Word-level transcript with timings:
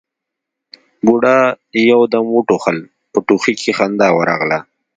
بوډا 1.05 1.37
يو 1.91 2.01
دم 2.13 2.25
وټوخل، 2.35 2.77
په 3.11 3.19
ټوخي 3.27 3.53
کې 3.61 3.71
خندا 3.77 4.07
ورغله: 4.17 4.59